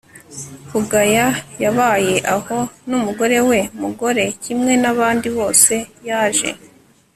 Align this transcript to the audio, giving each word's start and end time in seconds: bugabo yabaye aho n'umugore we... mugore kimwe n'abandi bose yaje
bugabo 0.71 1.19
yabaye 1.63 2.15
aho 2.35 2.57
n'umugore 2.89 3.37
we... 3.49 3.59
mugore 3.81 4.25
kimwe 4.43 4.71
n'abandi 4.81 5.27
bose 5.37 5.73
yaje 6.07 6.49